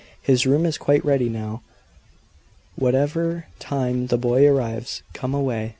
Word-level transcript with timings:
"His 0.23 0.47
room 0.47 0.65
is 0.65 0.79
quite 0.79 1.05
ready 1.05 1.29
now, 1.29 1.61
whatever 2.75 3.45
time 3.59 4.07
the 4.07 4.17
boy 4.17 4.47
arrives. 4.47 5.03
Come 5.13 5.35
away." 5.35 5.69